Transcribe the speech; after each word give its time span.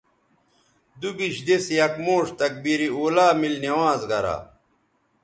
دوبیش 0.99 1.35
دِس 1.47 1.65
یک 1.77 1.93
موݜ 2.05 2.25
تکبیر 2.41 2.81
اولیٰ 2.99 3.29
میل 3.39 3.55
نماز 3.65 3.99
گرا 4.09 4.37